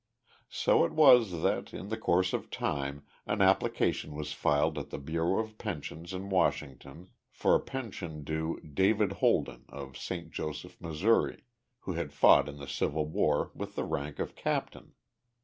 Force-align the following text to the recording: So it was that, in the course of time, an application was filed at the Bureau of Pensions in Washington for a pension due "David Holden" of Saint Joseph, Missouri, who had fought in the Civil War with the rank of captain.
So 0.49 0.83
it 0.83 0.93
was 0.93 1.43
that, 1.43 1.75
in 1.75 1.89
the 1.89 1.95
course 1.95 2.33
of 2.33 2.49
time, 2.49 3.05
an 3.27 3.39
application 3.39 4.15
was 4.15 4.33
filed 4.33 4.79
at 4.79 4.89
the 4.89 4.97
Bureau 4.97 5.37
of 5.43 5.59
Pensions 5.59 6.11
in 6.11 6.31
Washington 6.31 7.11
for 7.29 7.53
a 7.53 7.59
pension 7.59 8.23
due 8.23 8.59
"David 8.61 9.11
Holden" 9.21 9.65
of 9.69 9.95
Saint 9.95 10.31
Joseph, 10.31 10.81
Missouri, 10.81 11.43
who 11.81 11.91
had 11.93 12.13
fought 12.13 12.49
in 12.49 12.57
the 12.57 12.67
Civil 12.67 13.05
War 13.05 13.51
with 13.53 13.75
the 13.75 13.83
rank 13.85 14.17
of 14.17 14.33
captain. 14.35 14.95